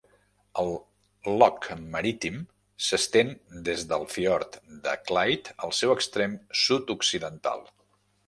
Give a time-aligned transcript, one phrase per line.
[0.61, 0.69] El
[1.41, 2.39] loch marítim
[2.85, 3.29] s'estén
[3.69, 7.63] des del fiord de Clyde al seu extrem sud-occidental.